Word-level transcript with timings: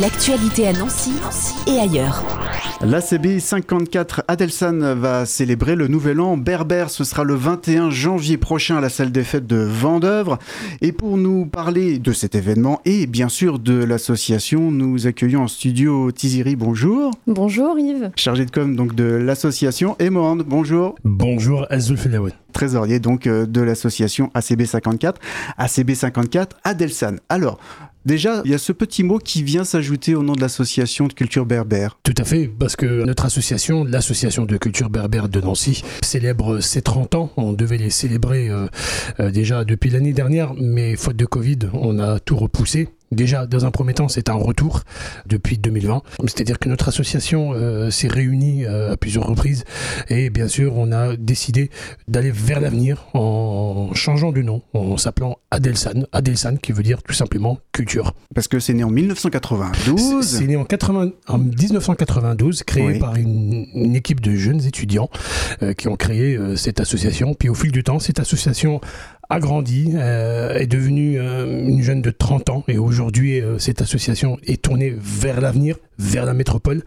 L'actualité 0.00 0.68
à 0.68 0.74
Nancy, 0.74 1.12
et 1.66 1.78
ailleurs. 1.78 2.22
L'ACB 2.82 3.38
54 3.38 4.24
Adelsan 4.28 4.94
va 4.94 5.24
célébrer 5.24 5.74
le 5.74 5.88
nouvel 5.88 6.20
an 6.20 6.36
berbère. 6.36 6.90
Ce 6.90 7.02
sera 7.02 7.24
le 7.24 7.34
21 7.34 7.88
janvier 7.88 8.36
prochain 8.36 8.76
à 8.76 8.82
la 8.82 8.90
salle 8.90 9.10
des 9.10 9.24
fêtes 9.24 9.46
de 9.46 9.56
Vendœuvre. 9.56 10.38
Et 10.82 10.92
pour 10.92 11.16
nous 11.16 11.46
parler 11.46 11.98
de 11.98 12.12
cet 12.12 12.34
événement 12.34 12.82
et 12.84 13.06
bien 13.06 13.30
sûr 13.30 13.58
de 13.58 13.82
l'association, 13.82 14.70
nous 14.70 15.06
accueillons 15.06 15.44
en 15.44 15.48
studio 15.48 16.12
Tiziri. 16.12 16.56
Bonjour. 16.56 17.12
Bonjour 17.26 17.78
Yves. 17.78 18.10
Chargé 18.16 18.44
de 18.44 18.50
com 18.50 18.76
donc 18.76 18.94
de 18.94 19.04
l'association. 19.04 19.96
Et 19.98 20.10
Mohand, 20.10 20.44
bonjour. 20.46 20.96
Bonjour 21.04 21.66
Azul 21.70 21.96
Trésorier 22.52 23.00
donc 23.00 23.26
euh, 23.26 23.46
de 23.46 23.62
l'association 23.62 24.30
ACB 24.34 24.64
54. 24.64 25.20
ACB 25.56 25.94
54 25.94 26.56
Adelsan. 26.64 27.16
Alors, 27.30 27.58
Déjà, 28.06 28.40
il 28.44 28.52
y 28.52 28.54
a 28.54 28.58
ce 28.58 28.70
petit 28.70 29.02
mot 29.02 29.18
qui 29.18 29.42
vient 29.42 29.64
s'ajouter 29.64 30.14
au 30.14 30.22
nom 30.22 30.34
de 30.34 30.40
l'association 30.40 31.08
de 31.08 31.12
culture 31.12 31.44
berbère. 31.44 31.98
Tout 32.04 32.14
à 32.18 32.22
fait, 32.22 32.46
parce 32.46 32.76
que 32.76 33.04
notre 33.04 33.24
association, 33.24 33.82
l'association 33.82 34.44
de 34.44 34.56
culture 34.58 34.90
berbère 34.90 35.28
de 35.28 35.40
Nancy, 35.40 35.82
célèbre 36.04 36.60
ses 36.60 36.82
30 36.82 37.16
ans. 37.16 37.32
On 37.36 37.52
devait 37.52 37.78
les 37.78 37.90
célébrer 37.90 38.48
euh, 38.48 38.68
euh, 39.18 39.32
déjà 39.32 39.64
depuis 39.64 39.90
l'année 39.90 40.12
dernière, 40.12 40.54
mais 40.54 40.94
faute 40.94 41.16
de 41.16 41.26
Covid, 41.26 41.58
on 41.72 41.98
a 41.98 42.20
tout 42.20 42.36
repoussé. 42.36 42.88
Déjà, 43.12 43.46
dans 43.46 43.64
un 43.64 43.70
premier 43.70 43.94
temps, 43.94 44.08
c'est 44.08 44.28
un 44.28 44.34
retour 44.34 44.82
depuis 45.26 45.58
2020. 45.58 46.02
C'est-à-dire 46.22 46.58
que 46.58 46.68
notre 46.68 46.88
association 46.88 47.52
euh, 47.54 47.90
s'est 47.90 48.08
réunie 48.08 48.64
euh, 48.64 48.92
à 48.92 48.96
plusieurs 48.96 49.26
reprises 49.26 49.64
et 50.08 50.28
bien 50.30 50.48
sûr, 50.48 50.76
on 50.76 50.90
a 50.92 51.16
décidé 51.16 51.70
d'aller 52.08 52.30
vers 52.30 52.60
l'avenir 52.60 53.06
en 53.14 53.90
changeant 53.94 54.32
de 54.32 54.42
nom, 54.42 54.62
en 54.74 54.96
s'appelant 54.96 55.38
Adelsan. 55.50 56.06
Adelsan 56.12 56.56
qui 56.56 56.72
veut 56.72 56.82
dire 56.82 57.02
tout 57.02 57.14
simplement 57.14 57.58
culture. 57.72 58.12
Parce 58.34 58.48
que 58.48 58.58
c'est 58.58 58.74
né 58.74 58.82
en 58.82 58.90
1992. 58.90 60.26
C'est 60.26 60.46
né 60.46 60.56
en, 60.56 60.64
80, 60.64 61.10
en 61.28 61.38
1992, 61.38 62.64
créé 62.64 62.98
par 62.98 63.14
une, 63.16 63.94
équipe 63.94 64.20
de 64.20 64.34
jeunes 64.34 64.64
étudiants 64.64 65.08
euh, 65.62 65.72
qui 65.72 65.88
ont 65.88 65.96
créé 65.96 66.38
cette 66.56 66.80
association. 66.80 67.34
Puis 67.34 67.48
au 67.48 67.54
fil 67.54 67.70
du 67.70 67.84
temps, 67.84 67.98
cette 67.98 68.18
association 68.18 68.80
a 69.28 69.40
grandi, 69.40 69.92
euh, 69.94 70.54
est 70.54 70.66
devenue 70.66 71.18
euh, 71.18 71.66
une 71.66 71.82
jeune 71.82 72.02
de 72.02 72.10
30 72.10 72.50
ans. 72.50 72.64
Et 72.68 72.78
aujourd'hui 72.78 73.40
euh, 73.40 73.58
cette 73.58 73.82
association 73.82 74.38
est 74.46 74.62
tournée 74.62 74.94
vers 74.96 75.40
l'avenir, 75.40 75.76
vers 75.98 76.24
la 76.24 76.34
métropole 76.34 76.82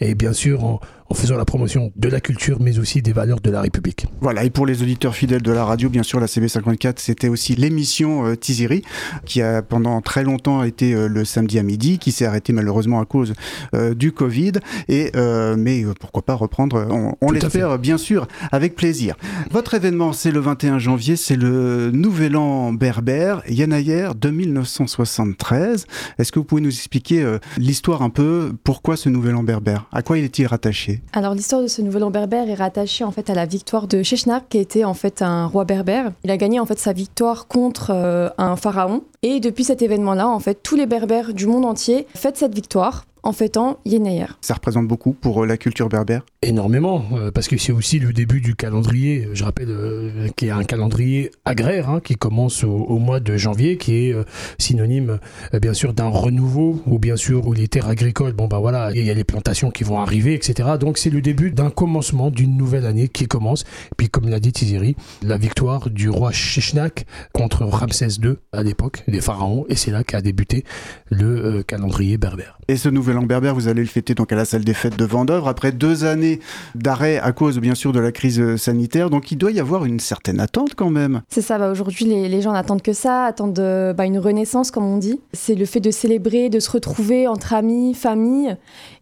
et 0.00 0.14
bien 0.14 0.32
sûr 0.32 0.64
en, 0.64 0.80
en 1.10 1.14
faisant 1.14 1.36
la 1.36 1.44
promotion 1.44 1.90
de 1.96 2.08
la 2.08 2.20
culture, 2.20 2.58
mais 2.60 2.78
aussi 2.78 3.00
des 3.00 3.12
valeurs 3.12 3.40
de 3.40 3.50
la 3.50 3.62
République. 3.62 4.06
Voilà, 4.20 4.44
et 4.44 4.50
pour 4.50 4.66
les 4.66 4.82
auditeurs 4.82 5.14
fidèles 5.14 5.42
de 5.42 5.52
la 5.52 5.64
radio, 5.64 5.88
bien 5.88 6.02
sûr, 6.02 6.20
la 6.20 6.26
CB54, 6.26 6.94
c'était 6.98 7.28
aussi 7.28 7.54
l'émission 7.54 8.26
euh, 8.26 8.36
Tiziri, 8.36 8.82
qui 9.24 9.40
a 9.40 9.62
pendant 9.62 10.00
très 10.02 10.22
longtemps 10.22 10.62
été 10.62 10.92
euh, 10.92 11.08
le 11.08 11.24
samedi 11.24 11.58
à 11.58 11.62
midi, 11.62 11.98
qui 11.98 12.12
s'est 12.12 12.26
arrêté 12.26 12.52
malheureusement 12.52 13.00
à 13.00 13.06
cause 13.06 13.32
euh, 13.74 13.94
du 13.94 14.12
Covid. 14.12 14.52
Et, 14.88 15.12
mais 15.56 15.84
pourquoi 15.98 16.22
pas 16.22 16.34
reprendre 16.34 16.86
On, 16.90 17.14
on 17.20 17.30
l'espère, 17.30 17.78
bien 17.78 17.98
sûr, 17.98 18.26
avec 18.52 18.74
plaisir. 18.76 19.16
Votre 19.50 19.74
événement, 19.74 20.12
c'est 20.12 20.30
le 20.30 20.40
21 20.40 20.78
janvier, 20.78 21.16
c'est 21.16 21.36
le 21.36 21.90
Nouvel 21.90 22.36
An 22.36 22.72
berbère, 22.72 23.42
Yanayer 23.48 24.10
de 24.18 24.30
1973. 24.30 25.86
Est-ce 26.18 26.32
que 26.32 26.38
vous 26.38 26.44
pouvez 26.44 26.60
nous 26.60 26.68
expliquer 26.68 27.38
l'histoire 27.56 28.02
un 28.02 28.10
peu 28.10 28.47
Pourquoi 28.64 28.96
ce 28.96 29.08
Nouvel 29.08 29.34
An 29.34 29.42
berbère 29.42 29.86
À 29.92 30.02
quoi 30.02 30.18
il 30.18 30.24
est-il 30.24 30.46
rattaché? 30.46 31.02
Alors 31.12 31.34
l'histoire 31.34 31.62
de 31.62 31.66
ce 31.66 31.82
nouvel 31.82 32.04
an 32.04 32.10
berbère 32.10 32.48
est 32.48 32.54
rattachée 32.54 33.04
en 33.04 33.10
fait 33.10 33.30
à 33.30 33.34
la 33.34 33.46
victoire 33.46 33.86
de 33.86 34.02
Sheshnak 34.02 34.48
qui 34.48 34.58
était 34.58 34.84
en 34.84 34.94
fait 34.94 35.22
un 35.22 35.46
roi 35.46 35.64
berbère. 35.64 36.12
Il 36.24 36.30
a 36.30 36.36
gagné 36.36 36.60
en 36.60 36.66
fait 36.66 36.78
sa 36.78 36.92
victoire 36.92 37.46
contre 37.46 37.90
euh, 37.90 38.28
un 38.38 38.56
pharaon. 38.56 39.02
Et 39.22 39.40
depuis 39.40 39.64
cet 39.64 39.82
événement-là 39.82 40.28
en 40.28 40.38
fait 40.38 40.62
tous 40.62 40.76
les 40.76 40.86
berbères 40.86 41.34
du 41.34 41.46
monde 41.46 41.64
entier 41.64 42.06
fêtent 42.14 42.36
cette 42.36 42.54
victoire 42.54 43.04
en 43.28 43.32
fêtant 43.32 43.78
Yenayer. 43.84 44.24
Ça 44.40 44.54
représente 44.54 44.88
beaucoup 44.88 45.12
pour 45.12 45.42
euh, 45.42 45.46
la 45.46 45.58
culture 45.58 45.90
berbère? 45.90 46.22
Énormément, 46.40 47.04
euh, 47.12 47.30
parce 47.30 47.46
que 47.46 47.58
c'est 47.58 47.72
aussi 47.72 47.98
le 47.98 48.14
début 48.14 48.40
du 48.40 48.54
calendrier, 48.54 49.28
je 49.34 49.44
rappelle 49.44 49.68
euh, 49.68 50.28
qu'il 50.34 50.48
y 50.48 50.50
a 50.50 50.56
un 50.56 50.64
calendrier 50.64 51.30
agraire 51.44 51.90
hein, 51.90 52.00
qui 52.00 52.14
commence 52.14 52.64
au, 52.64 52.98
mois 52.98 53.20
de 53.20 53.36
janvier, 53.36 53.76
qui 53.76 53.96
est 53.96 54.16
synonyme 54.58 55.18
bien 55.60 55.74
sûr 55.74 55.92
d'un 55.92 56.08
renouveau, 56.08 56.82
ou 56.86 56.98
bien 56.98 57.16
sûr 57.16 57.46
où 57.46 57.52
les 57.52 57.68
terres 57.68 57.88
agricoles, 57.88 58.32
bon 58.32 58.46
bah 58.46 58.58
voilà, 58.60 58.92
il 58.92 59.04
y 59.04 59.10
a 59.10 59.14
les 59.14 59.24
plantations 59.24 59.70
qui 59.70 59.84
vont 59.84 59.98
arriver, 59.98 60.32
etc. 60.34 60.70
Donc 60.80 60.96
c'est 60.96 61.10
le 61.10 61.20
début 61.20 61.50
d'un 61.50 61.70
commencement 61.70 62.30
d'une 62.30 62.56
nouvelle 62.56 62.86
année 62.86 63.08
qui 63.08 63.26
commence. 63.26 63.64
Puis 63.96 64.08
comme 64.08 64.28
l'a 64.28 64.40
dit 64.40 64.52
Tiziri, 64.52 64.96
la 65.22 65.36
victoire 65.36 65.90
du 65.90 66.08
roi 66.08 66.32
Shishnak 66.32 67.04
contre 67.32 67.64
Ramsès 67.64 68.20
II 68.22 68.36
à 68.52 68.62
l'époque, 68.62 69.04
des 69.06 69.20
pharaons, 69.20 69.66
et 69.68 69.76
c'est 69.76 69.90
là 69.90 70.02
qu'a 70.02 70.22
débuté 70.22 70.64
le 71.10 71.62
calendrier 71.62 72.16
berbère. 72.16 72.58
Et 72.68 72.76
ce 72.76 72.88
nouveau 72.88 73.08
Nouvel 73.08 73.17
An 73.18 73.22
berbère, 73.22 73.54
vous 73.54 73.66
allez 73.66 73.82
le 73.82 73.88
fêter 73.88 74.14
donc 74.14 74.32
à 74.32 74.36
la 74.36 74.44
salle 74.44 74.64
des 74.64 74.74
fêtes 74.74 74.96
de 74.96 75.04
Vendœuvre 75.04 75.48
après 75.48 75.72
deux 75.72 76.04
années 76.04 76.38
d'arrêt 76.76 77.18
à 77.18 77.32
cause 77.32 77.58
bien 77.58 77.74
sûr 77.74 77.92
de 77.92 77.98
la 77.98 78.12
crise 78.12 78.38
euh, 78.38 78.56
sanitaire. 78.56 79.10
Donc 79.10 79.32
il 79.32 79.36
doit 79.36 79.50
y 79.50 79.58
avoir 79.58 79.84
une 79.84 79.98
certaine 79.98 80.38
attente 80.38 80.74
quand 80.76 80.90
même. 80.90 81.22
C'est 81.28 81.42
ça. 81.42 81.58
Bah, 81.58 81.70
aujourd'hui, 81.70 82.04
les, 82.04 82.40
gens 82.40 82.52
n'attendent 82.52 82.82
que 82.82 82.92
ça, 82.92 83.24
attendent 83.24 83.58
euh, 83.58 83.92
bah, 83.92 84.04
une 84.04 84.18
renaissance 84.18 84.70
comme 84.70 84.84
on 84.84 84.98
dit. 84.98 85.20
C'est 85.32 85.56
le 85.56 85.64
fait 85.64 85.80
de 85.80 85.90
célébrer, 85.90 86.48
de 86.48 86.60
se 86.60 86.70
retrouver 86.70 87.26
entre 87.26 87.54
amis, 87.54 87.94
famille 87.94 88.56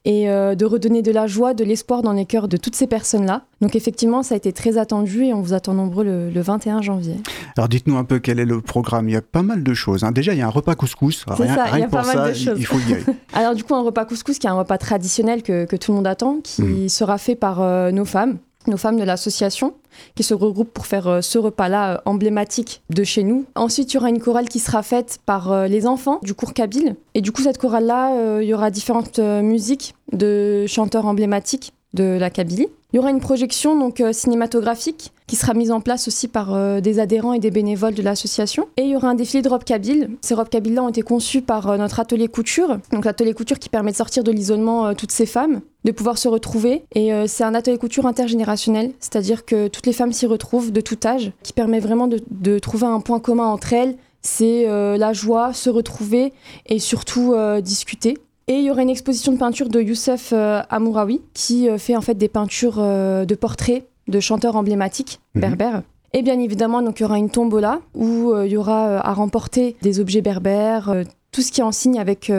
et 0.07 0.31
euh, 0.31 0.55
de 0.55 0.65
redonner 0.65 1.03
de 1.03 1.11
la 1.11 1.27
joie, 1.27 1.53
de 1.53 1.65
l'espoir 1.65 2.01
dans 2.01 2.13
les 2.13 2.25
cœurs 2.27 2.47
de 2.47 2.57
toutes 2.57 2.77
ces 2.77 2.87
personnes-là. 2.87 3.43
Donc 3.61 3.75
effectivement, 3.75 4.23
ça 4.23 4.35
a 4.35 4.37
été 4.37 4.53
très 4.53 4.79
attendu 4.79 5.25
et 5.25 5.35
on 5.35 5.41
vous 5.43 5.53
attend 5.53 5.75
nombreux 5.75 6.05
le, 6.05 6.41
21 6.41 6.81
janvier. 6.81 7.17
Alors 7.57 7.69
dites-nous 7.69 7.97
un 7.97 8.05
peu 8.05 8.21
quel 8.21 8.39
est 8.39 8.45
le 8.45 8.61
programme. 8.61 9.09
Il 9.09 9.13
y 9.13 9.17
a 9.17 9.23
pas 9.23 9.43
mal 9.43 9.65
de 9.65 9.75
choses. 9.75 10.05
Hein. 10.05 10.13
Déjà, 10.13 10.33
il 10.33 10.39
y 10.39 10.43
a 10.43 10.47
un 10.47 10.51
repas 10.51 10.77
couscous. 10.77 11.25
Rien, 11.27 11.55
ça, 11.55 11.67
il 11.75 11.81
y 11.81 11.83
a 11.83 11.89
pas 11.89 12.05
mal 12.05 12.29
de 12.29 12.35
choses. 12.35 12.59
Il 12.59 12.67
faut 12.67 12.79
y 12.79 12.95
aller. 12.95 13.03
Alors 13.33 13.57
du 13.57 13.65
coup, 13.65 13.75
un 13.75 13.83
repas 13.83 14.05
couscous 14.05 14.39
qui 14.39 14.47
est 14.47 14.51
un 14.51 14.55
repas 14.55 14.79
traditionnel 14.79 15.43
que, 15.43 15.77
tout 15.77 15.91
le 15.91 15.97
monde 15.97 16.07
attend, 16.07 16.39
qui 16.41 16.63
mm. 16.63 16.89
sera 16.89 17.19
fait 17.19 17.35
par 17.35 17.61
euh, 17.61 17.91
nos 17.91 18.05
femmes 18.05 18.39
nos 18.69 18.77
femmes 18.77 18.99
de 18.99 19.05
l'association 19.05 19.75
qui 20.15 20.23
se 20.23 20.35
regroupent 20.35 20.73
pour 20.73 20.87
faire 20.87 21.07
euh, 21.07 21.21
ce 21.21 21.39
repas-là 21.39 22.03
emblématique 22.05 22.83
de 22.91 23.05
chez 23.05 23.23
nous. 23.23 23.47
Ensuite, 23.55 23.93
il 23.93 23.97
y 23.97 23.99
aura 23.99 24.11
une 24.11 24.21
chorale 24.21 24.49
qui 24.49 24.59
sera 24.59 24.83
faite 24.83 25.19
par 25.27 25.69
les 25.69 25.87
enfants 25.87 26.21
du 26.23 26.35
cours 26.35 26.53
Kabyle. 26.53 26.97
Et 27.15 27.21
du 27.21 27.33
coup, 27.33 27.43
cette 27.43 27.59
chorale-là, 27.59 28.41
il 28.41 28.49
y 28.49 28.55
aura 28.55 28.71
différentes 28.71 29.19
musiques 29.19 29.95
de 30.13 30.67
chanteurs 30.67 31.07
emblématiques 31.07 31.73
de 31.95 32.17
la 32.19 32.31
Kabylie. 32.31 32.69
Il 32.93 32.97
y 32.97 32.99
aura 33.01 33.11
une 33.11 33.21
projection 33.21 33.79
donc 33.79 34.01
euh, 34.01 34.13
cinématographique 34.13 35.13
qui 35.27 35.35
sera 35.35 35.55
mise 35.55 35.73
en 35.73 35.81
place 35.81 36.07
aussi 36.07 36.29
par 36.29 36.55
euh, 36.55 36.81
des 36.81 37.01
adhérents 37.01 37.33
et 37.33 37.41
des 37.41 37.51
bénévoles 37.51 37.95
de 37.95 38.03
l'association. 38.03 38.69
Et 38.77 38.83
il 38.83 38.91
y 38.91 38.97
aura 38.97 39.09
un 39.09 39.15
défilé 39.15 39.43
de 39.43 39.49
robes 39.49 39.65
Kabyle. 39.65 40.11
Ces 40.21 40.35
robes 40.35 40.49
Kabyle-là 40.49 40.85
ont 40.85 40.89
été 40.89 41.03
conçues 41.03 41.43
par 41.43 41.69
euh, 41.69 41.77
notre 41.77 41.99
atelier 41.99 42.29
couture. 42.29 42.79
Donc 42.93 43.05
l'atelier 43.05 43.35
couture 43.35 43.59
qui 43.59 43.69
permet 43.69 43.91
de 43.91 43.97
sortir 43.97 44.23
de 44.23 44.31
l'isolement 44.31 44.95
toutes 44.95 45.11
ces 45.11 45.27
femmes, 45.27 45.61
de 45.87 45.93
pouvoir 45.93 46.19
se 46.19 46.29
retrouver. 46.29 46.83
Et 46.95 47.11
c'est 47.27 47.45
un 47.45 47.55
atelier 47.55 47.79
couture 47.79 48.07
intergénérationnel, 48.07 48.93
c'est-à-dire 49.01 49.47
que 49.47 49.69
toutes 49.69 49.87
les 49.87 49.95
femmes 49.95 50.13
s'y 50.13 50.27
retrouvent 50.27 50.73
de 50.73 50.81
tout 50.83 50.99
âge, 51.05 51.33
qui 51.43 51.53
permet 51.55 51.81
vraiment 51.81 52.09
de 52.09 52.59
trouver 52.59 52.87
un 52.87 53.01
point 53.01 53.21
commun 53.21 53.47
entre 53.47 53.73
elles. 53.73 53.97
C'est 54.21 54.67
la 54.67 55.13
joie, 55.13 55.53
se 55.53 55.71
retrouver 55.71 56.33
et 56.67 56.79
surtout 56.79 57.35
discuter. 57.63 58.19
Et 58.49 58.55
il 58.55 58.65
y 58.65 58.71
aura 58.71 58.83
une 58.83 58.91
exposition 58.91 59.33
de 59.33 59.39
peinture 59.39 59.69
de 59.69 59.81
Youssef 59.81 60.33
euh, 60.33 60.63
Amouraoui 60.71 61.21
qui 61.35 61.69
euh, 61.69 61.79
fait 61.79 61.97
en 61.97 62.01
fait 62.01 62.15
des 62.15 62.29
peintures 62.29 62.77
euh, 62.79 63.25
de 63.25 63.35
portraits 63.35 63.89
de 64.07 64.21
chanteurs 64.21 64.55
emblématiques 64.55 65.19
mhm. 65.35 65.41
berbères. 65.41 65.83
Et 66.13 66.23
bien 66.23 66.39
évidemment, 66.39 66.81
donc 66.81 67.01
il 67.01 67.03
y 67.03 67.07
aura 67.07 67.19
une 67.19 67.29
tombola 67.29 67.81
où 67.95 68.33
il 68.45 68.51
y 68.51 68.57
aura 68.57 69.01
à 69.01 69.13
remporter 69.13 69.77
des 69.83 70.01
objets 70.01 70.23
berbères, 70.23 70.95
tout 71.31 71.43
ce 71.43 71.53
qui 71.53 71.61
est 71.61 71.65
en 71.65 71.73
signe 71.73 71.99
avec 71.99 72.33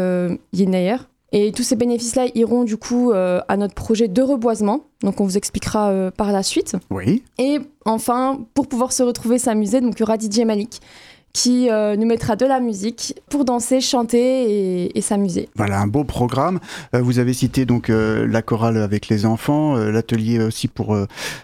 Yenayer. 0.54 0.96
Et 1.32 1.52
tous 1.52 1.64
ces 1.64 1.76
bénéfices-là 1.76 2.28
iront 2.36 2.64
du 2.64 2.78
coup 2.78 3.12
à 3.12 3.58
notre 3.58 3.74
projet 3.74 4.08
de 4.08 4.22
reboisement. 4.22 4.86
Donc 5.02 5.20
on 5.20 5.26
vous 5.26 5.38
expliquera 5.38 6.12
par 6.16 6.32
la 6.32 6.42
suite. 6.42 6.76
Oui. 6.90 7.24
Et 7.38 7.60
enfin, 7.86 8.46
pour 8.54 8.68
pouvoir 8.68 8.94
se 8.94 9.04
retrouver, 9.04 9.38
s'amuser, 9.38 9.82
donc 9.82 9.96
il 9.98 10.00
y 10.00 10.04
aura 10.04 10.18
DJ 10.18 10.40
Malik 10.46 10.82
qui 11.38 11.70
euh, 11.70 11.96
nous 11.96 12.08
mettra 12.08 12.36
de 12.36 12.48
la 12.48 12.60
musique 12.60 13.14
pour 13.30 13.46
danser, 13.46 13.80
chanter 13.80 14.98
et, 14.98 15.02
s'amuser. 15.02 15.50
Voilà, 15.56 15.80
un 15.80 15.86
beau 15.86 16.04
programme. 16.04 16.60
Euh, 16.96 17.02
vous 17.04 17.20
avez 17.20 17.32
cité 17.34 17.64
donc 17.66 17.92
euh, 17.92 18.26
la 18.26 18.42
chorale 18.42 18.78
avec 18.78 19.08
les 19.08 19.24
enfants, 19.24 19.76
l'atelier 19.76 20.40
aussi 20.40 20.68
pour 20.68 20.98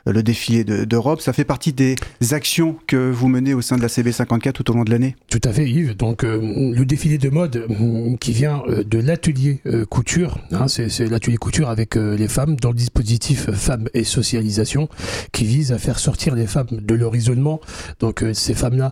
le 0.06 0.24
défilé 0.24 0.64
d'Europe. 0.64 1.22
Ça 1.22 1.32
fait 1.32 1.44
partie 1.44 1.74
des 1.74 1.96
actions 2.32 2.76
que 2.88 3.12
vous 3.12 3.28
menez 3.28 3.54
au 3.54 3.62
sein 3.62 3.78
de 3.78 3.84
la 3.84 3.88
CB54 3.88 4.52
tout 4.54 4.72
au 4.72 4.74
long 4.74 4.84
de 4.84 4.90
l'année? 4.90 5.16
Tout 5.30 5.42
à 5.44 5.54
fait, 5.54 5.70
Yves. 5.70 5.96
Donc 5.96 6.24
le 6.24 6.84
défilé 6.86 7.20
de 7.20 7.30
mode 7.30 7.68
qui 8.20 8.32
vient 8.32 8.64
de 8.68 8.98
l'atelier 8.98 9.62
couture, 9.90 10.40
hein, 10.52 10.68
c'est 10.68 11.08
l'atelier 11.08 11.38
couture 11.38 11.70
avec 11.70 11.94
les 11.96 12.28
femmes 12.28 12.56
dans 12.56 12.70
le 12.70 12.76
dispositif 12.76 13.52
Femmes 13.52 13.90
et 13.94 14.04
Socialisation 14.04 14.90
qui 15.32 15.46
vise 15.46 15.72
à 15.72 15.78
faire 15.78 16.00
sortir 16.00 16.34
les 16.34 16.48
femmes 16.48 16.68
de 16.72 16.96
leur 16.96 17.16
isolement. 17.16 17.62
Donc 18.00 18.26
ces 18.34 18.56
femmes-là, 18.56 18.92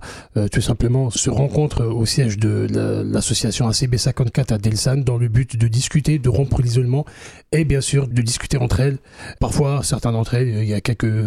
tout 0.51 0.61
simplement, 0.61 0.90
se 1.09 1.29
rencontrent 1.29 1.85
au 1.85 2.05
siège 2.05 2.37
de 2.37 2.67
l'association 3.03 3.67
ACB 3.67 3.95
54 3.95 4.51
à 4.51 4.57
Delsan 4.57 4.97
dans 4.97 5.17
le 5.17 5.27
but 5.27 5.57
de 5.57 5.67
discuter, 5.67 6.19
de 6.19 6.29
rompre 6.29 6.61
l'isolement 6.61 7.05
et 7.51 7.65
bien 7.65 7.81
sûr 7.81 8.07
de 8.07 8.21
discuter 8.21 8.57
entre 8.57 8.79
elles. 8.79 8.97
Parfois, 9.39 9.81
certains 9.83 10.11
d'entre 10.11 10.35
elles, 10.35 10.47
il 10.47 10.65
y 10.65 10.73
a 10.73 10.79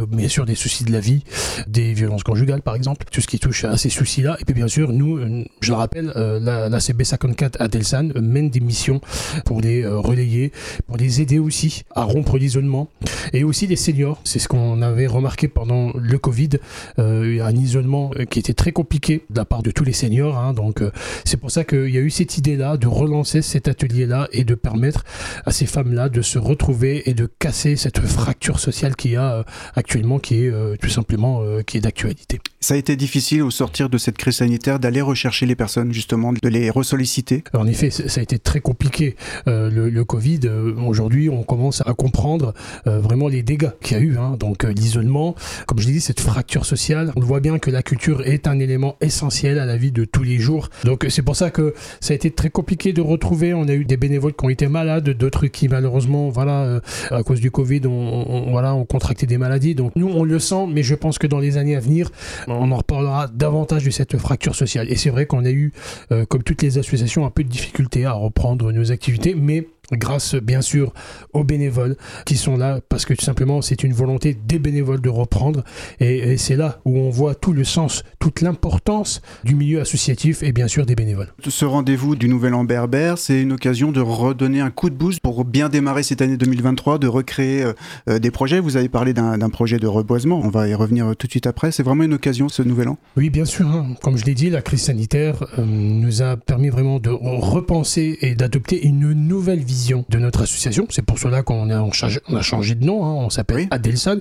bien 0.09 0.29
sûr, 0.29 0.47
des 0.47 0.55
soucis 0.55 0.85
de 0.85 0.93
la 0.93 1.01
vie, 1.01 1.23
des 1.67 1.93
violences 1.93 2.23
conjugales 2.23 2.63
par 2.63 2.75
exemple, 2.75 3.07
tout 3.11 3.21
ce 3.21 3.27
qui 3.27 3.39
touche 3.39 3.65
à 3.65 3.77
ces 3.77 3.91
soucis-là. 3.91 4.37
Et 4.41 4.45
puis 4.45 4.55
bien 4.55 4.69
sûr, 4.69 4.93
nous, 4.93 5.19
je 5.61 5.71
le 5.71 5.77
rappelle, 5.77 6.13
euh, 6.17 6.41
la, 6.41 6.69
la 6.69 6.81
CB 6.81 7.05
54 7.05 7.61
à 7.61 7.69
Delsan 7.69 8.11
mène 8.21 8.51
des 8.51 8.61
missions 8.61 9.01
pour 9.45 9.61
les 9.61 9.83
euh, 9.83 9.99
relayer, 9.99 10.53
pour 10.87 10.97
les 10.97 11.21
aider 11.21 11.39
aussi 11.39 11.83
à 11.95 12.05
rompre 12.05 12.39
l'isolement. 12.39 12.89
Et 13.33 13.45
aussi 13.45 13.67
les 13.67 13.77
seniors, 13.77 14.21
c'est 14.25 14.39
ce 14.39 14.49
qu'on 14.49 14.83
avait 14.83 15.07
remarqué 15.07 15.49
pendant 15.49 15.93
le 15.95 16.19
Covid, 16.19 16.51
euh, 16.99 17.45
un 17.45 17.55
isolement 17.55 18.11
qui 18.31 18.39
était 18.39 18.55
très 18.55 18.73
compliqué 18.73 19.25
de 19.31 19.37
la 19.37 19.45
part 19.45 19.54
de 19.63 19.71
tous 19.71 19.85
les 19.85 19.93
seniors. 19.93 20.39
Hein. 20.39 20.53
donc 20.53 20.83
c'est 21.25 21.37
pour 21.37 21.51
ça 21.51 21.65
qu'il 21.65 21.91
y 21.91 21.99
a 21.99 22.01
eu 22.01 22.11
cette 22.11 22.39
idée-là 22.39 22.77
de 22.77 22.87
relancer 22.87 23.43
cet 23.43 23.69
atelier-là 23.69 24.29
et 24.33 24.45
de 24.45 24.55
permettre 24.55 25.05
à 25.47 25.51
ces 25.51 25.67
femmes-là 25.67 26.09
de 26.09 26.23
se 26.23 26.39
retrouver 26.39 27.09
et 27.09 27.15
de 27.15 27.27
casser 27.27 27.77
cette 27.77 28.01
fracture 28.01 28.59
sociale 28.59 28.97
qu'il 28.97 29.13
y 29.13 29.17
a 29.17 29.45
actuellement, 29.75 30.19
qui 30.19 30.45
est 30.45 30.79
tout 30.81 30.89
simplement 30.89 31.43
qui 31.67 31.79
est 31.79 31.81
d'actualité. 31.81 32.41
Ça 32.61 32.75
a 32.75 32.77
été 32.79 32.97
difficile 32.97 33.43
au 33.43 33.51
sortir 33.51 33.91
de 33.91 33.99
cette 33.99 34.17
crise 34.17 34.37
sanitaire 34.37 34.79
d'aller 34.79 35.03
rechercher 35.03 35.45
les 35.47 35.55
personnes, 35.55 35.93
justement, 35.93 36.33
de 36.33 36.49
les 36.49 36.71
ressolliciter? 36.71 37.45
En 37.53 37.67
effet, 37.67 37.91
ça 37.91 38.21
a 38.21 38.23
été 38.23 38.39
très 38.39 38.61
compliqué. 38.61 39.17
Euh, 39.49 39.71
le, 39.71 40.05
Covid, 40.05 40.41
euh, 40.45 40.75
aujourd'hui, 40.77 41.29
on 41.29 41.43
commence 41.43 41.83
à 41.87 41.93
comprendre 41.95 42.55
euh, 42.87 43.01
vraiment 43.01 43.29
les 43.29 43.43
dégâts 43.43 43.71
qu'il 43.83 43.97
y 43.97 44.01
a 44.01 44.03
eu. 44.03 44.17
Hein. 44.17 44.37
Donc 44.39 44.65
l'isolement, 44.65 45.35
comme 45.67 45.79
je 45.79 45.87
l'ai 45.87 45.93
dit, 45.95 46.01
cette 46.01 46.21
fracture 46.21 46.65
sociale, 46.65 47.13
on 47.17 47.21
voit 47.21 47.41
bien 47.41 47.59
que 47.59 47.71
la 47.71 47.83
culture 47.83 48.27
est 48.27 48.47
un 48.47 48.59
élément 48.59 48.97
essentiel 49.01 49.34
à 49.43 49.67
la 49.67 49.77
vie 49.77 49.93
de 49.93 50.05
tous 50.05 50.23
les 50.23 50.39
jours. 50.39 50.69
Donc 50.85 51.07
c'est 51.09 51.23
pour 51.23 51.37
ça 51.37 51.51
que 51.51 51.75
ça 52.01 52.13
a 52.13 52.17
été 52.17 52.31
très 52.31 52.51
compliqué 52.51 52.93
de 52.93 53.01
retrouver. 53.01 53.55
On 53.55 53.69
a 53.69 53.73
eu 53.75 53.85
des 53.85 53.97
bénévoles 53.97 54.35
qui 54.35 54.45
ont 54.45 54.49
été 54.49 54.69
malades, 54.69 55.11
d'autres 55.11 55.47
qui 55.47 55.69
malheureusement, 55.69 56.29
voilà, 56.29 56.81
à 57.11 57.23
cause 57.23 57.41
du 57.41 57.51
Covid, 57.51 57.83
on, 57.87 58.51
voilà, 58.51 58.75
ont 58.75 58.85
contracté 58.85 59.27
des 59.27 59.39
maladies. 59.39 59.75
Donc 59.75 59.93
nous, 59.97 60.09
on 60.09 60.25
le 60.25 60.39
sent, 60.39 60.67
mais 60.69 60.83
je 60.83 60.95
pense 60.95 61.19
que 61.19 61.27
dans 61.27 61.39
les 61.39 61.57
années 61.57 61.77
à 61.77 61.81
venir, 61.81 62.11
on 62.47 62.71
en 62.71 62.77
reparlera 62.77 63.29
davantage 63.29 63.85
de 63.85 63.91
cette 63.91 64.17
fracture 64.19 64.55
sociale. 64.55 64.91
Et 64.91 64.97
c'est 64.97 65.11
vrai 65.11 65.27
qu'on 65.27 65.45
a 65.45 65.51
eu, 65.51 65.73
euh, 66.13 66.25
comme 66.27 66.43
toutes 66.43 66.63
les 66.63 66.79
associations, 66.79 67.27
un 67.27 67.31
peu 67.31 67.45
de 67.45 67.49
difficulté 67.49 68.05
à 68.05 68.13
reprendre 68.13 68.73
nos 68.73 68.93
activités, 68.93 69.35
mais 69.35 69.67
grâce 69.93 70.35
bien 70.35 70.63
sûr 70.63 70.93
aux 71.33 71.45
bénévoles 71.45 71.97
qui 72.25 72.37
sont 72.37 72.57
là 72.57 72.81
parce 72.89 73.05
que 73.05 73.15
tout 73.15 73.25
simplement 73.25 73.63
c'est 73.63 73.83
une 73.85 73.93
volonté 73.93 74.35
des 74.35 74.59
bénévoles 74.59 75.01
de 75.01 75.09
reprendre 75.09 75.65
et, 76.01 76.37
c'est 76.37 76.57
là 76.57 76.81
où 76.85 76.99
on 76.99 77.11
voit 77.11 77.35
tout 77.35 77.53
le 77.53 77.65
sens, 77.65 78.03
toute 78.19 78.41
l'importance 78.41 79.21
du 79.45 79.55
milieu 79.55 79.81
associatif 79.81 80.43
et 80.43 80.53
bien 80.53 80.69
sûr 80.69 80.87
des 80.87 80.95
bénévoles. 80.95 81.33
Ce 81.47 81.65
rendez-vous 81.65 82.17
du 82.17 82.29
Nouvel 82.29 82.55
An 82.55 82.65
Berbère, 82.65 83.19
c'est 83.19 83.41
une 83.41 83.53
occasion 83.53 83.93
de 83.93 84.01
redonner 84.01 84.61
un 84.61 84.71
coup 84.71 84.91
de 84.91 84.95
boost 84.95 85.21
pour 85.21 85.45
bien 85.45 85.69
démarrer 85.69 86.03
cette 86.03 86.23
année 86.23 86.37
2023, 86.37 86.99
de 86.99 87.07
recréer 87.07 87.63
euh, 87.63 87.73
euh, 88.09 88.19
des 88.19 88.31
projets. 88.31 88.61
Vous 88.61 88.77
avez 88.77 88.89
parlé 88.89 89.13
d'un 89.13 89.51
projet 89.51 89.79
de 89.79 89.87
reboisement, 89.87 90.41
on 90.43 90.49
va 90.49 90.69
y 90.69 90.75
revenir 90.75 91.15
tout 91.17 91.27
de 91.27 91.33
suite 91.33 91.47
après. 91.47 91.73
C'est 91.73 91.83
vraiment 91.83 92.05
une 92.05 92.15
occasion 92.15 92.49
ce 92.49 92.63
Nouvel 92.63 92.89
An? 92.89 92.99
Oui, 93.17 93.31
bien 93.31 93.45
sûr. 93.45 93.67
Hein. 93.69 93.95
Comme 94.03 94.17
je 94.17 94.25
l'ai 94.25 94.35
dit, 94.35 94.51
la 94.51 94.63
crise 94.63 94.83
sanitaire 94.83 95.45
euh, 95.59 95.65
nous 95.65 96.23
a 96.23 96.37
permis 96.37 96.69
vraiment 96.69 96.99
de 96.99 97.11
repenser 97.11 98.19
et 98.21 98.35
d'adopter 98.35 98.87
une 98.87 99.13
nouvelle 99.13 99.61
vision 99.61 99.74
de 100.09 100.19
notre 100.19 100.43
association. 100.43 100.87
C'est 100.91 101.05
pour 101.05 101.19
cela 101.19 101.43
qu'on 101.43 101.71
a, 101.71 101.81
on 101.81 102.37
a 102.37 102.43
changé 102.43 102.75
de 102.75 102.85
nom, 102.85 103.05
hein. 103.05 103.13
on 103.13 103.31
s'appelle 103.31 103.67
Adelson. 103.71 104.21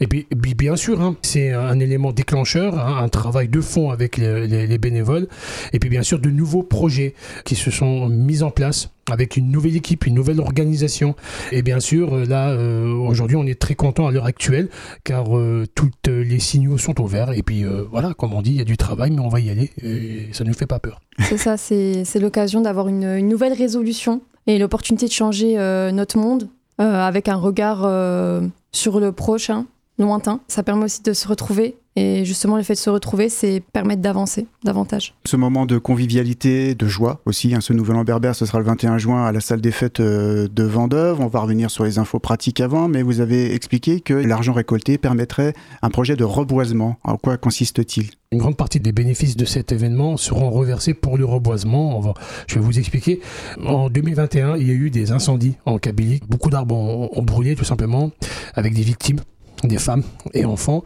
Et 0.00 0.06
puis, 0.06 0.26
bien 0.54 0.76
sûr, 0.76 1.00
hein, 1.00 1.16
c'est 1.22 1.52
un 1.52 1.78
élément 1.80 2.12
déclencheur, 2.12 2.78
hein, 2.78 3.02
un 3.02 3.08
travail 3.08 3.48
de 3.48 3.60
fond 3.60 3.90
avec 3.90 4.16
les, 4.16 4.78
bénévoles. 4.78 5.28
Et 5.72 5.78
puis 5.78 5.88
bien 5.88 6.02
sûr, 6.02 6.18
de 6.18 6.30
nouveaux 6.30 6.62
projets 6.62 7.14
qui 7.44 7.54
se 7.54 7.70
sont 7.70 8.08
mis 8.08 8.42
en 8.42 8.50
place 8.50 8.90
avec 9.10 9.36
une 9.36 9.50
nouvelle 9.50 9.76
équipe, 9.76 10.06
une 10.06 10.14
nouvelle 10.14 10.40
organisation. 10.40 11.14
Et 11.52 11.62
bien 11.62 11.80
sûr, 11.80 12.14
euh, 12.14 12.24
là, 12.24 12.50
euh, 12.50 12.92
aujourd'hui, 12.92 13.36
on 13.36 13.46
est 13.46 13.60
très 13.60 13.74
content 13.74 14.06
à 14.06 14.12
l'heure 14.12 14.24
actuelle, 14.24 14.68
car 15.04 15.36
euh, 15.36 15.66
tous 15.74 15.90
les 16.06 16.38
signaux 16.38 16.78
sont 16.78 17.00
ouverts. 17.00 17.32
Et 17.32 17.42
puis 17.42 17.64
voilà, 17.90 18.14
comme 18.14 18.32
on 18.32 18.42
dit, 18.42 18.50
il 18.50 18.56
y 18.56 18.60
a 18.60 18.64
du 18.64 18.76
travail, 18.76 19.10
mais 19.10 19.20
on 19.20 19.28
va 19.28 19.40
y 19.40 19.50
aller. 19.50 19.70
Et 19.82 20.28
ça 20.32 20.44
ne 20.44 20.48
nous 20.48 20.54
fait 20.54 20.66
pas 20.66 20.78
peur. 20.78 21.00
C'est 21.20 21.38
ça, 21.38 21.56
c'est 21.56 22.20
l'occasion 22.20 22.60
d'avoir 22.60 22.88
une, 22.88 23.18
nouvelle 23.28 23.52
résolution 23.52 24.20
et 24.46 24.58
l'opportunité 24.58 25.06
de 25.06 25.12
changer 25.12 25.58
euh, 25.58 25.90
notre 25.90 26.18
monde 26.18 26.48
euh, 26.80 27.06
avec 27.06 27.28
un 27.28 27.36
regard 27.36 27.82
euh, 27.84 28.40
sur 28.72 29.00
le 29.00 29.12
prochain, 29.12 29.66
lointain. 29.98 30.40
Ça 30.48 30.62
permet 30.62 30.84
aussi 30.84 31.02
de 31.02 31.12
se 31.12 31.28
retrouver 31.28 31.76
et 31.96 32.24
justement, 32.24 32.56
le 32.56 32.62
fait 32.62 32.74
de 32.74 32.78
se 32.78 32.90
retrouver, 32.90 33.28
c'est 33.28 33.62
permettre 33.72 34.02
d'avancer 34.02 34.46
davantage. 34.64 35.14
Ce 35.24 35.36
moment 35.36 35.64
de 35.66 35.78
convivialité, 35.78 36.74
de 36.74 36.86
joie 36.86 37.20
aussi, 37.24 37.54
hein, 37.54 37.60
ce 37.60 37.72
nouvel 37.72 37.96
an 37.96 38.04
berbère, 38.04 38.34
ce 38.34 38.46
sera 38.46 38.58
le 38.58 38.64
21 38.64 38.98
juin 38.98 39.24
à 39.26 39.32
la 39.32 39.40
salle 39.40 39.60
des 39.60 39.70
fêtes 39.70 40.00
de 40.00 40.64
Vendeuve. 40.64 41.20
On 41.20 41.28
va 41.28 41.40
revenir 41.40 41.70
sur 41.70 41.84
les 41.84 41.98
infos 41.98 42.18
pratiques 42.18 42.60
avant, 42.60 42.88
mais 42.88 43.02
vous 43.02 43.20
avez 43.20 43.54
expliqué 43.54 44.00
que 44.00 44.14
l'argent 44.14 44.52
récolté 44.52 44.98
permettrait 44.98 45.54
un 45.82 45.90
projet 45.90 46.16
de 46.16 46.24
reboisement. 46.24 46.96
En 47.04 47.16
quoi 47.16 47.36
consiste-t-il? 47.36 48.10
Une 48.32 48.40
grande 48.40 48.56
partie 48.56 48.80
des 48.80 48.90
bénéfices 48.90 49.36
de 49.36 49.44
cet 49.44 49.70
événement 49.70 50.16
seront 50.16 50.50
reversés 50.50 50.92
pour 50.92 51.16
le 51.16 51.24
reboisement. 51.24 52.14
je 52.48 52.56
vais 52.56 52.60
vous 52.60 52.80
expliquer. 52.80 53.20
En 53.64 53.88
2021, 53.88 54.56
il 54.56 54.66
y 54.66 54.70
a 54.72 54.74
eu 54.74 54.90
des 54.90 55.12
incendies 55.12 55.54
en 55.66 55.78
Kabylie. 55.78 56.20
Beaucoup 56.28 56.50
d'arbres 56.50 56.74
ont, 56.74 57.22
brûlé 57.22 57.54
tout 57.54 57.64
simplement 57.64 58.10
avec 58.54 58.74
des 58.74 58.82
victimes 58.82 59.20
des 59.66 59.78
femmes 59.78 60.02
et 60.32 60.44
enfants. 60.44 60.82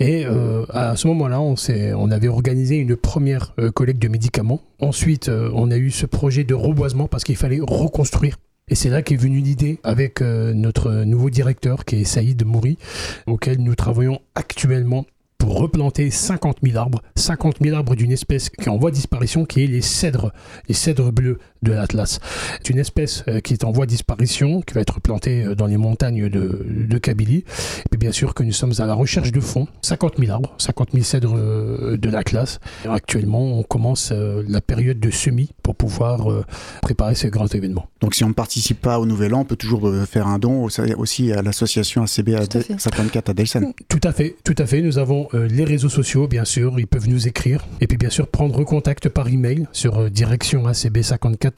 Et 0.00 0.24
euh, 0.26 0.64
à 0.70 0.96
ce 0.96 1.06
moment-là, 1.08 1.40
on, 1.40 1.54
on 1.96 2.10
avait 2.10 2.28
organisé 2.28 2.76
une 2.76 2.96
première 2.96 3.54
euh, 3.58 3.70
collecte 3.70 4.00
de 4.00 4.08
médicaments. 4.08 4.60
Ensuite, 4.80 5.28
euh, 5.28 5.50
on 5.54 5.70
a 5.70 5.76
eu 5.76 5.90
ce 5.90 6.06
projet 6.06 6.44
de 6.44 6.54
reboisement 6.54 7.08
parce 7.08 7.24
qu'il 7.24 7.36
fallait 7.36 7.60
reconstruire 7.60 8.36
et 8.68 8.74
c'est 8.74 8.88
là 8.88 9.02
qu'est 9.02 9.16
venue 9.16 9.40
l'idée 9.40 9.80
avec 9.82 10.20
notre 10.20 11.02
nouveau 11.04 11.30
directeur 11.30 11.84
qui 11.84 11.96
est 11.96 12.04
Saïd 12.04 12.46
Mouri, 12.46 12.78
auquel 13.26 13.58
nous 13.58 13.74
travaillons 13.74 14.20
actuellement 14.36 15.04
pour 15.42 15.58
replanter 15.58 16.08
50 16.12 16.58
000 16.62 16.78
arbres, 16.78 17.02
50 17.16 17.56
000 17.60 17.76
arbres 17.76 17.96
d'une 17.96 18.12
espèce 18.12 18.48
qui 18.48 18.66
est 18.66 18.68
en 18.68 18.78
voie 18.78 18.90
de 18.90 18.94
disparition, 18.94 19.44
qui 19.44 19.64
est 19.64 19.66
les 19.66 19.80
cèdres, 19.80 20.32
les 20.68 20.74
cèdres 20.74 21.10
bleus 21.10 21.38
de 21.62 21.72
l'Atlas. 21.72 22.20
C'est 22.58 22.70
une 22.70 22.78
espèce 22.78 23.24
euh, 23.28 23.40
qui 23.40 23.52
est 23.52 23.64
en 23.64 23.70
voie 23.70 23.86
de 23.86 23.90
disparition, 23.90 24.60
qui 24.60 24.74
va 24.74 24.80
être 24.80 25.00
plantée 25.00 25.44
euh, 25.44 25.54
dans 25.54 25.66
les 25.66 25.76
montagnes 25.76 26.28
de, 26.28 26.66
de 26.68 26.98
Kabylie. 26.98 27.44
Et 27.78 27.88
puis 27.90 27.98
bien 27.98 28.12
sûr 28.12 28.34
que 28.34 28.42
nous 28.42 28.52
sommes 28.52 28.72
à 28.78 28.86
la 28.86 28.94
recherche 28.94 29.32
de 29.32 29.40
fonds, 29.40 29.68
50 29.82 30.14
000 30.18 30.32
arbres, 30.32 30.54
50 30.58 30.90
000 30.92 31.04
cèdres 31.04 31.34
euh, 31.36 31.96
de 31.96 32.10
l'Atlas. 32.10 32.58
Actuellement, 32.88 33.58
on 33.58 33.62
commence 33.62 34.12
la 34.12 34.60
période 34.60 34.98
de 34.98 35.10
semis 35.10 35.50
pour 35.62 35.76
pouvoir 35.76 36.44
préparer 36.80 37.14
ce 37.14 37.26
grand 37.28 37.52
événement. 37.54 37.86
Donc 38.00 38.14
si 38.14 38.24
on 38.24 38.28
ne 38.28 38.32
participe 38.34 38.80
pas 38.80 38.98
au 38.98 39.06
Nouvel 39.06 39.34
An, 39.34 39.40
on 39.40 39.44
peut 39.44 39.56
toujours 39.56 39.90
faire 40.06 40.26
un 40.26 40.38
don 40.38 40.68
aussi 40.96 41.32
à 41.32 41.42
l'association 41.42 42.02
ACB 42.02 42.30
54 42.78 43.30
à 43.30 43.34
Delsen. 43.34 43.72
Tout 43.88 44.00
à 44.02 44.12
fait, 44.12 44.36
tout 44.44 44.54
à 44.58 44.66
fait. 44.66 44.82
Nous 44.82 44.98
avons 44.98 45.28
les 45.32 45.64
réseaux 45.64 45.88
sociaux, 45.88 46.26
bien 46.26 46.44
sûr, 46.44 46.78
ils 46.78 46.86
peuvent 46.86 47.08
nous 47.08 47.28
écrire. 47.28 47.66
Et 47.80 47.86
puis 47.86 47.96
bien 47.96 48.10
sûr, 48.10 48.26
prendre 48.26 48.64
contact 48.64 49.08
par 49.08 49.28
email 49.28 49.66
sur 49.72 50.10
direction 50.10 50.66
ACB 50.66 51.02
54 51.02 51.51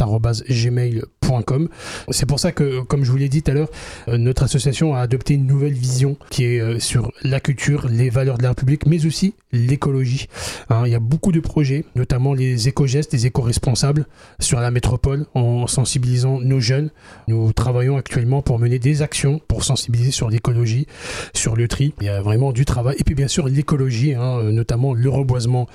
gmail.com. 0.48 1.68
C'est 2.10 2.26
pour 2.26 2.40
ça 2.40 2.52
que, 2.52 2.80
comme 2.82 3.04
je 3.04 3.10
vous 3.10 3.16
l'ai 3.16 3.28
dit 3.28 3.42
tout 3.42 3.50
à 3.50 3.54
l'heure, 3.54 3.68
euh, 4.08 4.18
notre 4.18 4.42
association 4.44 4.94
a 4.94 5.00
adopté 5.00 5.34
une 5.34 5.46
nouvelle 5.46 5.72
vision 5.72 6.16
qui 6.30 6.44
est 6.44 6.60
euh, 6.60 6.78
sur 6.78 7.12
la 7.22 7.40
culture, 7.40 7.88
les 7.88 8.10
valeurs 8.10 8.38
de 8.38 8.42
la 8.42 8.50
République, 8.50 8.86
mais 8.86 9.06
aussi 9.06 9.34
l'écologie. 9.52 10.26
Hein, 10.70 10.82
il 10.86 10.92
y 10.92 10.94
a 10.94 11.00
beaucoup 11.00 11.32
de 11.32 11.40
projets, 11.40 11.84
notamment 11.94 12.34
les 12.34 12.68
éco-gestes, 12.68 13.12
les 13.12 13.26
éco-responsables 13.26 14.06
sur 14.40 14.60
la 14.60 14.70
métropole, 14.70 15.26
en 15.34 15.66
sensibilisant 15.66 16.40
nos 16.40 16.60
jeunes. 16.60 16.90
Nous 17.28 17.52
travaillons 17.52 17.96
actuellement 17.96 18.42
pour 18.42 18.58
mener 18.58 18.78
des 18.78 19.02
actions 19.02 19.40
pour 19.48 19.64
sensibiliser 19.64 20.10
sur 20.10 20.28
l'écologie, 20.28 20.86
sur 21.34 21.56
le 21.56 21.68
tri. 21.68 21.94
Il 22.00 22.06
y 22.06 22.10
a 22.10 22.20
vraiment 22.20 22.52
du 22.52 22.64
travail. 22.64 22.96
Et 22.98 23.04
puis 23.04 23.14
bien 23.14 23.28
sûr 23.28 23.48
l'écologie, 23.48 24.14
hein, 24.14 24.38
euh, 24.38 24.52
notamment 24.52 24.94
le 24.94 25.08
reboisement 25.08 25.68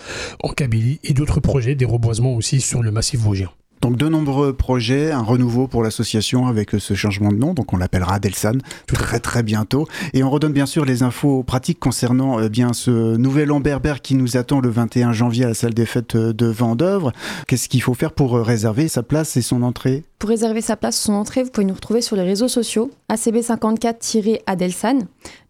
en 0.43 0.49
Kabylie 0.49 0.99
et 1.03 1.13
d'autres 1.13 1.39
projets, 1.39 1.75
des 1.75 1.85
reboisements 1.85 2.35
aussi 2.35 2.61
sur 2.61 2.83
le 2.83 2.91
massif 2.91 3.19
vosgien. 3.19 3.49
Donc 3.81 3.95
de 3.95 4.07
nombreux 4.07 4.53
projets, 4.53 5.11
un 5.11 5.21
renouveau 5.21 5.67
pour 5.67 5.83
l'association 5.83 6.47
avec 6.47 6.71
ce 6.71 6.93
changement 6.93 7.31
de 7.31 7.37
nom, 7.37 7.53
donc 7.53 7.73
on 7.73 7.77
l'appellera 7.77 8.19
Delsan 8.19 8.57
très 8.87 9.19
très 9.19 9.43
bientôt. 9.43 9.87
Et 10.13 10.23
on 10.23 10.29
redonne 10.29 10.53
bien 10.53 10.65
sûr 10.65 10.85
les 10.85 11.03
infos 11.03 11.43
pratiques 11.43 11.79
concernant 11.79 12.39
euh, 12.39 12.49
bien 12.49 12.73
ce 12.73 13.15
nouvel 13.15 13.51
an 13.51 13.59
berbère 13.59 14.01
qui 14.01 14.15
nous 14.15 14.37
attend 14.37 14.59
le 14.59 14.69
21 14.69 15.13
janvier 15.13 15.45
à 15.45 15.49
la 15.49 15.53
salle 15.53 15.73
des 15.73 15.85
fêtes 15.85 16.17
de 16.17 16.45
Vendœuvre. 16.45 17.13
Qu'est-ce 17.47 17.69
qu'il 17.69 17.81
faut 17.81 17.93
faire 17.93 18.11
pour 18.11 18.33
réserver 18.33 18.87
sa 18.87 19.03
place 19.03 19.37
et 19.37 19.41
son 19.41 19.63
entrée? 19.63 20.03
Pour 20.19 20.27
réserver 20.27 20.59
sa 20.59 20.75
place, 20.75 20.99
son 20.99 21.13
entrée, 21.13 21.43
vous 21.43 21.49
pouvez 21.49 21.65
nous 21.65 21.73
retrouver 21.73 22.01
sur 22.01 22.17
les 22.17 22.23
réseaux 22.23 22.49
sociaux, 22.49 22.91
ACB54-Adelsan. 23.09 25.03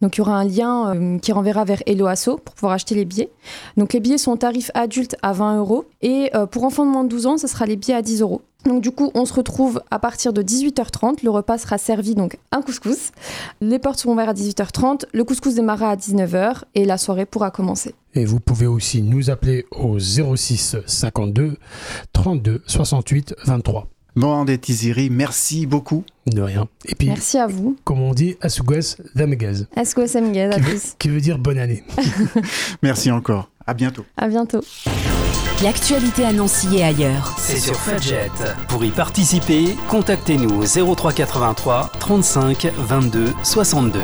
Donc 0.04 0.16
il 0.16 0.20
y 0.20 0.22
aura 0.22 0.36
un 0.36 0.44
lien 0.44 0.96
euh, 0.96 1.18
qui 1.18 1.32
renverra 1.32 1.66
vers 1.66 1.82
Hello 1.88 2.06
Asso 2.06 2.38
pour 2.46 2.54
pouvoir 2.54 2.74
acheter 2.74 2.94
les 2.94 3.04
billets. 3.04 3.32
Donc 3.78 3.94
les 3.94 4.00
billets 4.00 4.20
sont 4.20 4.32
au 4.32 4.38
tarif 4.38 4.70
adulte 4.76 5.16
à 5.24 5.34
20 5.34 5.58
euros 5.58 5.86
et 6.04 6.30
euh, 6.36 6.46
pour 6.46 6.66
enfants 6.66 6.86
de 6.86 6.92
moins 6.92 7.04
de 7.04 7.10
12 7.10 7.26
ans, 7.26 7.38
ce 7.40 7.48
sera 7.48 7.66
les 7.66 7.78
billets 7.78 7.96
à 7.96 8.04
10 8.04 8.22
euros. 8.22 8.44
Donc 8.64 8.84
du 8.84 8.92
coup, 8.92 9.10
on 9.16 9.26
se 9.26 9.34
retrouve 9.34 9.82
à 9.90 9.98
partir 9.98 10.34
de 10.34 10.44
18h30. 10.44 11.24
Le 11.24 11.32
repas 11.32 11.58
sera 11.58 11.80
servi 11.80 12.14
donc 12.14 12.38
un 12.52 12.62
couscous. 12.62 13.10
Les 13.62 13.80
portes 13.80 13.98
seront 13.98 14.14
ouvertes 14.14 14.30
à 14.30 14.34
18h30. 14.34 15.06
Le 15.12 15.24
couscous 15.24 15.56
démarrera 15.56 15.90
à 15.90 15.96
19h 15.96 16.62
et 16.76 16.86
la 16.86 17.00
soirée 17.00 17.26
pourra 17.26 17.50
commencer. 17.50 17.96
Et 18.14 18.24
vous 18.24 18.40
pouvez 18.40 18.68
aussi 18.68 19.02
nous 19.02 19.32
appeler 19.32 19.66
au 19.72 19.98
06 19.98 20.76
52 20.86 21.58
32 22.14 22.62
68 22.68 23.34
23. 23.46 23.88
Bon, 24.16 24.44
des 24.46 24.58
Tiziri, 24.58 25.10
merci 25.10 25.66
beaucoup. 25.66 26.04
De 26.26 26.42
rien. 26.42 26.68
Et 26.86 26.96
puis, 26.96 27.08
merci 27.08 27.38
à 27.38 27.48
vous. 27.48 27.78
Comme 27.84 28.02
on 28.02 28.14
dit, 28.14 28.38
Asugwes 28.42 28.98
Damegaz. 29.16 29.68
Asugwes 29.76 30.14
Damegaz, 30.14 30.56
à 30.56 30.60
tous. 30.60 30.96
Qui 31.00 31.10
veut 31.10 31.22
dire 31.22 31.38
bonne 31.38 31.58
année. 31.58 31.84
merci 32.82 33.12
encore. 33.12 33.50
À 33.66 33.74
bientôt. 33.74 34.06
À 34.18 34.28
bientôt. 34.28 34.62
L'actualité 35.64 36.24
à 36.24 36.32
Nancy 36.34 36.78
et 36.78 36.84
ailleurs. 36.84 37.36
C'est 37.38 37.60
sur 37.60 37.76
Fudget. 37.76 38.32
Pour 38.68 38.84
y 38.84 38.90
participer, 38.92 39.76
contactez-nous 39.90 40.64
au 40.64 40.96
0383 40.96 41.92
35 42.00 42.68
22 42.78 43.34
62. 43.44 44.00